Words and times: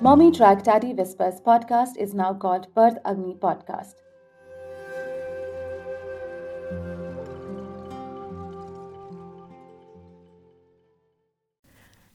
Mommy 0.00 0.30
Track 0.30 0.62
Daddy 0.62 0.94
Whispers 0.94 1.40
podcast 1.40 1.96
is 1.96 2.14
now 2.14 2.32
called 2.32 2.72
Birth 2.72 2.98
Agni 3.04 3.34
Podcast. 3.34 3.94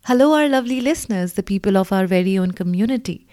Hello, 0.05 0.33
our 0.33 0.47
lovely 0.47 0.79
listeners, 0.79 1.33
the 1.33 1.43
people 1.43 1.75
of 1.75 1.91
our 1.91 2.07
very 2.07 2.37
own 2.37 2.53
community. 2.53 3.27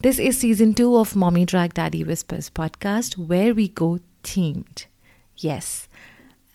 This 0.00 0.18
is 0.18 0.38
season 0.38 0.72
two 0.72 0.96
of 0.96 1.14
Mommy 1.14 1.44
Track 1.44 1.74
Daddy 1.74 2.02
Whispers 2.02 2.48
podcast, 2.48 3.18
where 3.18 3.52
we 3.52 3.68
go 3.68 3.98
themed. 4.24 4.86
Yes. 5.36 5.86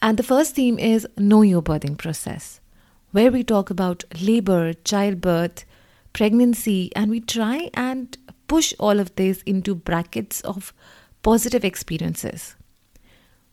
And 0.01 0.17
the 0.17 0.23
first 0.23 0.55
theme 0.55 0.79
is 0.79 1.07
Know 1.19 1.43
Your 1.43 1.61
Birthing 1.61 1.99
Process, 1.99 2.61
where 3.11 3.31
we 3.31 3.43
talk 3.43 3.69
about 3.69 4.05
labor, 4.19 4.73
childbirth, 4.73 5.65
pregnancy, 6.17 6.91
and 6.95 7.11
we 7.11 7.19
try 7.19 7.69
and 7.75 8.17
push 8.47 8.73
all 8.79 8.99
of 8.99 9.15
this 9.17 9.43
into 9.43 9.75
brackets 9.75 10.41
of 10.41 10.73
positive 11.21 11.63
experiences. 11.63 12.55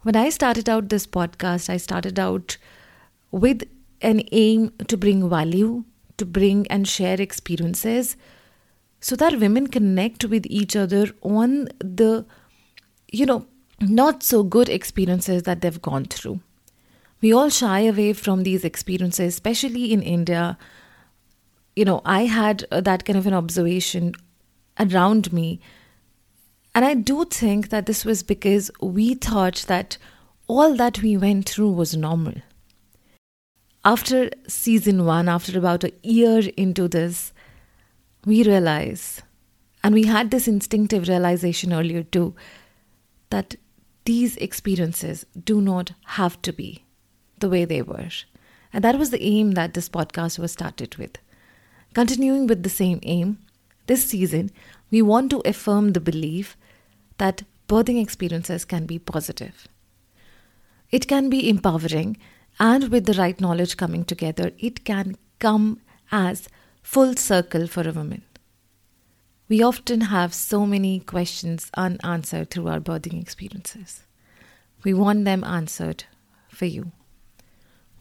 When 0.01 0.17
I 0.17 0.31
started 0.31 0.69
out 0.69 0.89
this 0.89 1.07
podcast, 1.07 1.69
I 1.69 1.77
started 1.77 2.19
out 2.19 2.57
with 3.31 3.65
an 4.01 4.23
aim 4.33 4.73
to 4.89 4.97
bring 4.97 5.29
value, 5.29 5.85
to 6.17 6.25
bring 6.25 6.67
and 6.69 6.89
share 6.89 7.21
experiences 7.21 8.17
so 9.01 9.15
that 9.17 9.39
women 9.41 9.67
connect 9.67 10.25
with 10.25 10.47
each 10.49 10.75
other 10.75 11.09
on 11.21 11.69
the, 11.81 12.25
you 13.13 13.27
know, 13.27 13.47
not 13.81 14.23
so 14.23 14.43
good 14.43 14.71
experiences 14.71 15.43
that 15.43 15.61
they've 15.61 15.83
gone 15.83 16.07
through. 16.07 16.41
We 17.21 17.35
all 17.35 17.51
shy 17.51 17.81
away 17.81 18.15
from 18.15 18.43
these 18.43 18.65
experiences, 18.65 19.35
especially 19.35 19.93
in 19.93 20.01
India. 20.03 20.57
You 21.77 21.85
know, 21.85 22.03
I 22.05 22.27
had 22.27 22.65
uh, 22.71 22.81
that 22.83 23.05
kind 23.05 23.19
of 23.19 23.27
an 23.27 23.35
observation 23.35 24.15
around 24.79 25.33
me. 25.33 25.61
And 26.75 26.85
I 26.85 26.95
do 26.95 27.25
think 27.25 27.69
that 27.69 27.87
this 27.87 28.05
was 28.05 28.23
because 28.23 28.71
we 28.81 29.15
thought 29.15 29.65
that 29.69 29.99
all 30.47 30.77
that 30.77 31.03
we 31.03 31.17
went 31.17 31.49
through 31.49 31.73
was 31.73 31.97
normal. 31.97 32.35
After 33.85 34.31
season 34.49 35.05
one, 35.05 35.29
after 35.29 35.59
about 35.59 35.85
a 35.85 35.93
year 36.03 36.43
into 36.57 36.89
this, 36.89 37.33
we 38.25 38.43
realize, 38.43 39.21
and 39.83 39.95
we 39.95 40.05
had 40.05 40.31
this 40.31 40.49
instinctive 40.49 41.09
realization 41.09 41.73
earlier 41.73 42.03
too, 42.03 42.35
that 43.31 43.57
these 44.05 44.37
experiences 44.37 45.27
do 45.45 45.61
not 45.61 45.93
have 46.05 46.41
to 46.43 46.53
be 46.53 46.85
the 47.39 47.49
way 47.49 47.65
they 47.65 47.83
were. 47.83 48.09
And 48.73 48.83
that 48.83 48.99
was 48.99 49.11
the 49.11 49.23
aim 49.23 49.53
that 49.53 49.75
this 49.75 49.89
podcast 49.89 50.39
was 50.39 50.53
started 50.53 50.97
with. 50.97 51.19
Continuing 51.95 52.49
with 52.49 52.65
the 52.65 52.69
same 52.69 52.99
aim, 53.05 53.39
this 53.87 54.05
season, 54.05 54.51
we 54.91 55.01
want 55.01 55.31
to 55.31 55.43
affirm 55.45 55.93
the 55.93 56.01
belief 56.01 56.57
that 57.19 57.45
birthing 57.69 58.03
experiences 58.03 58.65
can 58.65 58.85
be 58.85 58.99
positive. 58.99 59.69
It 60.91 61.07
can 61.07 61.31
be 61.31 61.49
empowering, 61.49 62.17
and 62.59 62.89
with 62.89 63.07
the 63.07 63.15
right 63.15 63.41
knowledge 63.41 63.77
coming 63.77 64.05
together, 64.05 64.51
it 64.59 64.85
can 64.85 65.17
come 65.39 65.81
as 66.11 66.49
full 66.83 67.15
circle 67.15 67.69
for 67.69 67.89
a 67.89 67.93
woman. 67.93 68.23
We 69.49 69.63
often 69.63 70.03
have 70.03 70.35
so 70.35 70.67
many 70.67 70.99
questions 70.99 71.71
unanswered 71.77 72.51
through 72.51 72.69
our 72.69 72.81
birthing 72.81 73.21
experiences. 73.21 74.03
We 74.83 74.95
want 74.95 75.25
them 75.25 75.45
answered 75.45 76.05
for 76.49 76.65
you. 76.65 76.91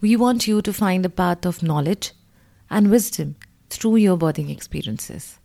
We 0.01 0.15
want 0.15 0.47
you 0.47 0.61
to 0.63 0.73
find 0.73 1.05
a 1.05 1.09
path 1.09 1.45
of 1.45 1.61
knowledge 1.61 2.11
and 2.69 2.89
wisdom 2.89 3.35
through 3.69 3.97
your 3.97 4.17
birthing 4.17 4.49
experiences. 4.49 5.39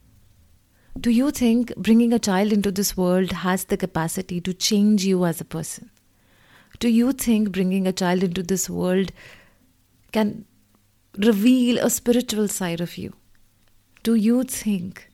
Do 0.99 1.11
you 1.11 1.31
think 1.31 1.75
bringing 1.77 2.13
a 2.13 2.19
child 2.19 2.53
into 2.53 2.73
this 2.73 2.97
world 2.97 3.31
has 3.31 3.65
the 3.65 3.77
capacity 3.77 4.41
to 4.41 4.53
change 4.53 5.05
you 5.05 5.25
as 5.25 5.41
a 5.41 5.45
person? 5.45 5.91
Do 6.81 6.89
you 6.89 7.13
think 7.13 7.53
bringing 7.53 7.87
a 7.87 7.93
child 7.93 8.23
into 8.23 8.43
this 8.43 8.69
world 8.69 9.13
can 10.13 10.45
reveal 11.17 11.79
a 11.79 11.91
spiritual 11.91 12.49
side 12.49 12.81
of 12.81 12.97
you? 12.97 13.15
Do 14.03 14.15
you 14.15 14.45
think 14.45 15.11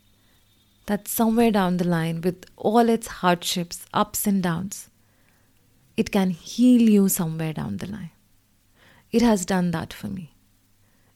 that 0.87 1.09
somewhere 1.09 1.51
down 1.51 1.79
the 1.79 1.87
line, 1.87 2.21
with 2.21 2.45
all 2.57 2.89
its 2.89 3.07
hardships, 3.07 3.87
ups 3.95 4.27
and 4.27 4.43
downs, 4.43 4.91
it 5.97 6.11
can 6.11 6.31
heal 6.31 6.83
you 6.83 7.09
somewhere 7.09 7.55
down 7.55 7.79
the 7.79 7.87
line? 7.87 8.11
It 9.11 9.23
has 9.23 9.47
done 9.47 9.71
that 9.71 9.93
for 9.93 10.09
me. 10.09 10.34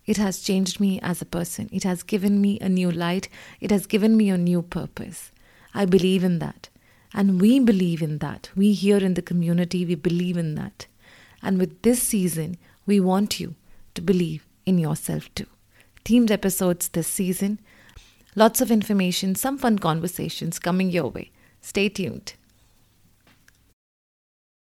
It 0.09 0.17
has 0.17 0.41
changed 0.41 0.81
me 0.81 0.99
as 1.03 1.21
a 1.21 1.27
person. 1.27 1.69
It 1.71 1.85
has 1.85 2.03
given 2.03 2.41
me 2.41 2.59
a 2.61 2.69
new 2.69 2.91
light. 2.91 3.29
It 3.61 3.71
has 3.71 3.87
given 3.87 4.17
me 4.17 4.31
a 4.31 4.39
new 4.39 4.63
purpose. 4.63 5.33
I 5.75 5.85
believe 5.85 6.25
in 6.25 6.39
that. 6.39 6.71
And 7.13 7.39
we 7.39 7.61
believe 7.61 8.01
in 8.01 8.17
that. 8.19 8.49
We 8.57 8.73
here 8.73 9.05
in 9.05 9.13
the 9.15 9.29
community, 9.31 9.85
we 9.85 9.97
believe 9.97 10.39
in 10.39 10.55
that. 10.55 10.87
And 11.43 11.59
with 11.59 11.83
this 11.83 12.03
season, 12.03 12.57
we 12.87 13.01
want 13.01 13.39
you 13.39 13.55
to 13.97 14.01
believe 14.01 14.47
in 14.65 14.79
yourself 14.79 15.29
too. 15.35 15.47
Themed 16.07 16.31
episodes 16.31 16.89
this 16.89 17.07
season. 17.07 17.61
Lots 18.35 18.63
of 18.63 18.71
information, 18.71 19.35
some 19.35 19.59
fun 19.59 19.79
conversations 19.79 20.59
coming 20.59 20.89
your 20.89 21.11
way. 21.11 21.33
Stay 21.61 21.91
tuned. 21.91 22.33